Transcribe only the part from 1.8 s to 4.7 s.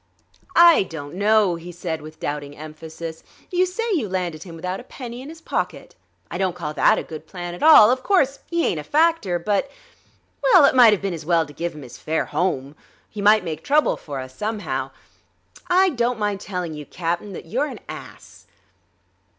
with doubting emphasis. "You say you landed him